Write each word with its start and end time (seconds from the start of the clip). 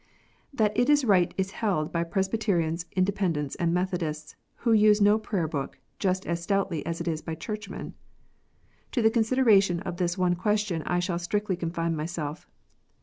That 0.51 0.75
it 0.75 0.89
is 0.89 1.05
right 1.05 1.31
is 1.37 1.51
held 1.51 1.91
by 1.91 2.03
Presbyterians, 2.05 2.87
Independents, 2.95 3.53
and 3.57 3.71
Methodists, 3.71 4.35
who 4.55 4.73
use 4.73 4.99
no 4.99 5.19
Prayer 5.19 5.47
book, 5.47 5.77
just 5.99 6.25
as 6.25 6.41
stoutly 6.41 6.83
as 6.87 7.01
it 7.01 7.07
is 7.07 7.21
by 7.21 7.35
Churchmen. 7.35 7.93
To 8.93 9.03
the 9.03 9.11
consideration 9.11 9.79
of 9.81 9.97
this 9.97 10.17
one 10.17 10.33
question 10.35 10.81
I 10.87 10.97
shall 11.01 11.19
strictly 11.19 11.55
confine 11.55 11.95
myself. 11.95 12.47